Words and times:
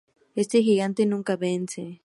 Este 0.33 0.63
gigante 0.63 1.05
nunca 1.05 1.35
vence. 1.37 1.99